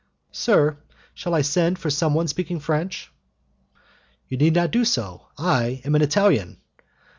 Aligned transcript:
"Sir, 0.31 0.79
shall 1.13 1.35
I 1.35 1.43
send 1.43 1.77
for 1.77 1.91
someone 1.91 2.27
speaking 2.27 2.59
French?" 2.59 3.11
"You 4.29 4.35
need 4.37 4.55
not 4.55 4.71
do 4.71 4.83
so, 4.83 5.27
I 5.37 5.83
am 5.85 5.93
an 5.93 6.01
Italian." 6.01 6.57